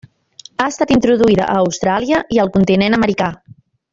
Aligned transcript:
Ha 0.61 0.65
estat 0.71 0.93
introduïda 0.95 1.45
a 1.47 1.59
Austràlia 1.67 2.23
i 2.37 2.43
el 2.45 2.51
continent 2.57 2.99
americà. 3.01 3.31